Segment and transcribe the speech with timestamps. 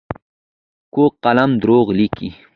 [0.93, 2.29] کوږ قلم دروغ لیکي